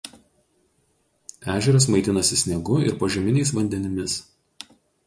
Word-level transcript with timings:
Ežeras 1.57 1.87
maitinasi 1.97 2.41
sniegu 2.45 2.81
ir 2.89 2.99
požeminiais 3.05 3.57
vandenimis. 3.61 4.19